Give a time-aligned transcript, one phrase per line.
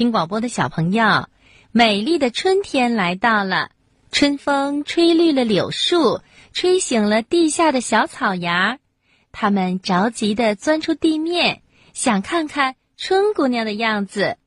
[0.00, 1.28] 听广播的小朋友，
[1.72, 3.70] 美丽的春天来到了，
[4.10, 6.22] 春风吹绿了柳树，
[6.54, 8.78] 吹醒了地下的小草芽，
[9.30, 11.60] 它们着急地钻出地面，
[11.92, 14.38] 想看看春姑娘的样子。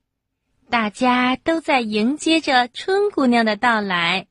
[0.72, 4.26] 大家都在迎接着春姑娘的到来。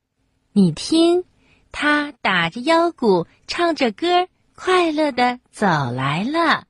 [0.52, 1.23] 你听，
[1.70, 4.27] 她打着腰鼓，唱着歌，
[4.57, 6.64] 快乐地走来了。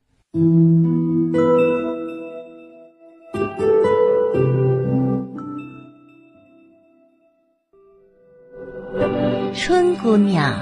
[10.03, 10.53] 姑娘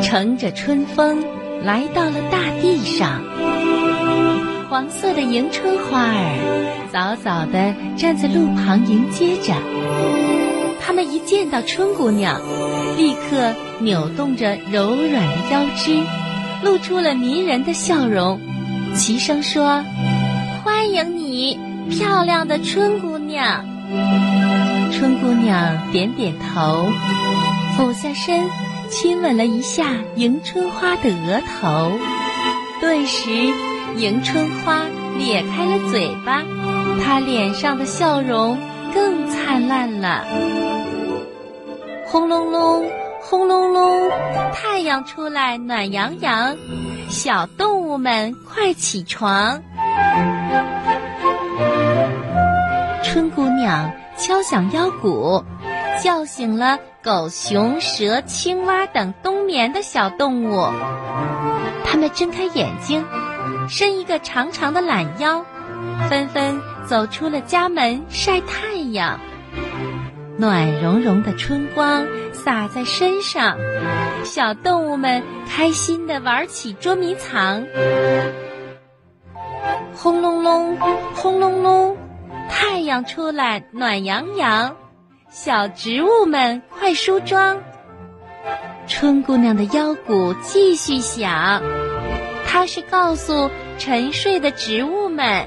[0.00, 1.24] 乘着春风
[1.64, 3.20] 来到了大地上，
[4.70, 9.54] 黄色的迎春花儿早早地站在路旁迎接着。
[10.80, 12.40] 他们一见到春姑娘，
[12.96, 16.00] 立刻扭动着柔软的腰肢，
[16.62, 18.40] 露出了迷人的笑容，
[18.94, 19.84] 齐声说
[20.62, 21.58] ：“欢迎你，
[21.90, 23.64] 漂亮的春姑娘！”
[24.94, 26.88] 春姑娘点点头。
[27.76, 28.48] 俯下身，
[28.88, 31.92] 亲吻了一下迎春花的额头，
[32.80, 33.30] 顿时，
[33.96, 34.84] 迎春花
[35.18, 36.42] 咧开了嘴巴，
[37.02, 38.58] 她脸上的笑容
[38.94, 40.24] 更灿烂了。
[42.06, 42.88] 轰隆隆，
[43.20, 44.10] 轰隆隆，
[44.54, 46.56] 太阳出来暖洋洋，
[47.08, 49.60] 小动物们快起床。
[53.02, 55.42] 春姑娘敲响腰鼓，
[56.02, 56.78] 叫醒了。
[57.02, 60.72] 狗、熊、蛇、青蛙等冬眠的小动物，
[61.84, 63.04] 它们睁开眼睛，
[63.68, 65.44] 伸一个长长的懒腰，
[66.10, 69.20] 纷纷走出了家门晒太阳。
[70.36, 73.56] 暖融融的春光洒在身上，
[74.24, 77.64] 小动物们开心地玩起捉迷藏。
[79.94, 80.76] 轰隆隆，
[81.14, 81.96] 轰隆隆，
[82.50, 84.74] 太阳出来暖洋洋。
[85.28, 87.62] 小植物们，快梳妆！
[88.86, 91.60] 春姑娘的腰鼓继续响，
[92.46, 95.46] 她是告诉沉睡的植物们，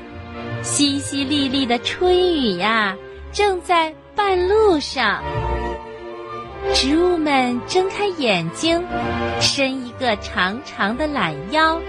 [0.63, 2.97] 淅淅沥沥的春雨呀，
[3.31, 5.23] 正在半路上。
[6.73, 8.83] 植物们睁开眼睛，
[9.39, 11.81] 伸一个长长的懒腰，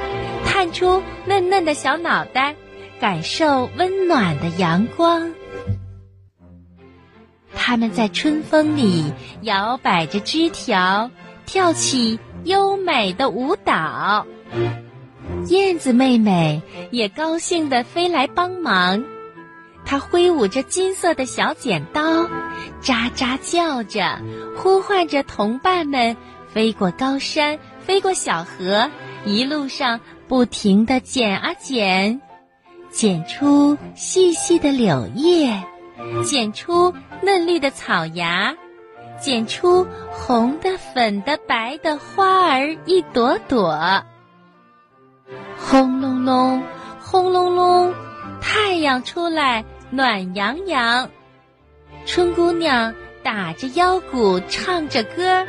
[0.47, 2.55] 探出嫩嫩的小脑袋，
[3.01, 5.33] 感受温暖的阳光。
[7.71, 11.09] 他们在春风里摇摆着枝条，
[11.47, 14.27] 跳起优美的舞蹈。
[15.47, 19.05] 燕子妹妹也高兴地飞来帮忙，
[19.85, 22.25] 她挥舞着金色的小剪刀，
[22.83, 24.19] 喳喳叫着，
[24.57, 26.17] 呼唤着同伴们
[26.53, 28.91] 飞过高山，飞过小河，
[29.25, 32.21] 一路上不停地剪啊剪，
[32.91, 35.63] 剪出细细的柳叶。
[36.25, 38.57] 剪出嫩绿的草芽，
[39.21, 44.03] 剪出红的、粉的、白的花儿一朵朵。
[45.59, 46.63] 轰隆隆，
[47.01, 47.95] 轰隆隆，
[48.41, 51.11] 太阳出来暖洋洋。
[52.07, 55.47] 春姑娘打着腰鼓唱着歌，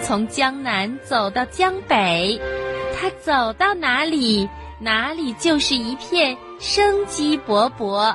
[0.00, 2.40] 从江南走到江北，
[2.98, 4.48] 她走到哪里，
[4.80, 8.14] 哪里就是一片生机勃勃。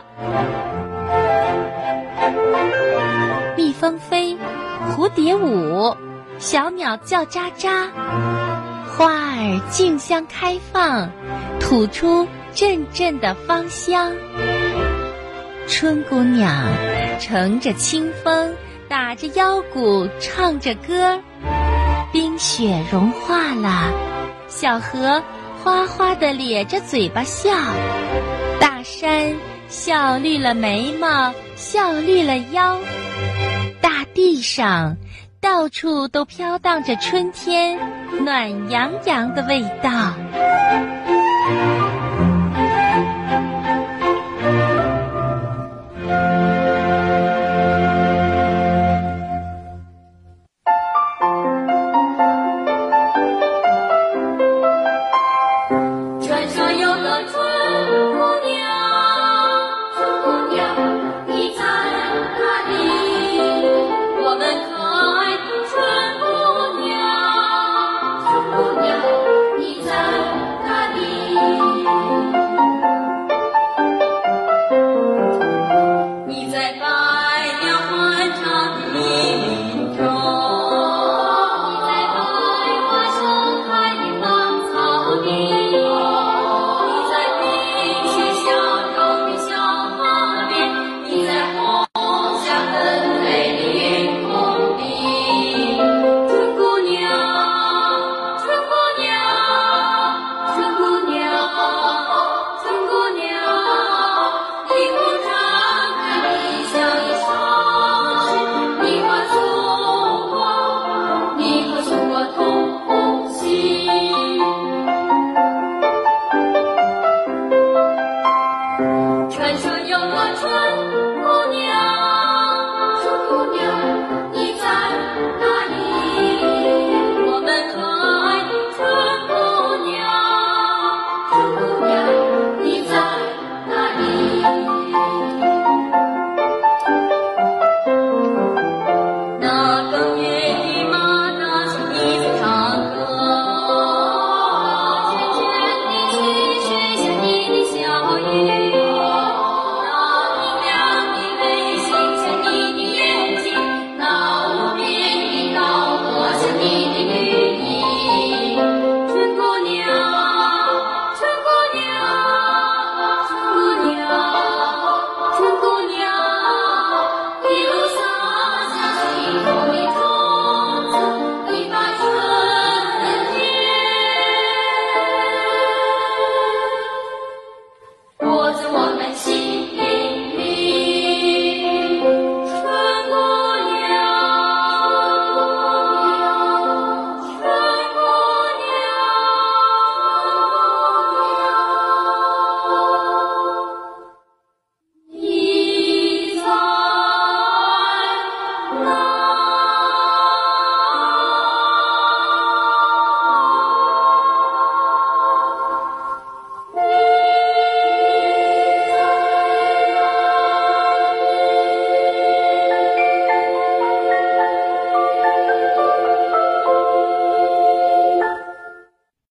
[3.80, 4.36] 蜂飞，
[4.90, 5.96] 蝴蝶舞，
[6.40, 7.90] 小鸟叫喳喳，
[8.88, 11.12] 花儿竞相开放，
[11.60, 14.12] 吐出阵阵的芳香。
[15.68, 16.66] 春姑娘
[17.20, 18.56] 乘着清风，
[18.90, 21.20] 打着腰鼓，唱着歌。
[22.12, 23.92] 冰雪融化了，
[24.48, 25.22] 小河
[25.64, 27.52] 哗哗地咧着嘴巴笑，
[28.60, 29.36] 大山。
[29.70, 32.80] 笑绿了眉毛，笑绿了腰，
[34.18, 34.98] 地上
[35.40, 37.78] 到处都飘荡着春天
[38.26, 40.12] 暖洋洋的味道。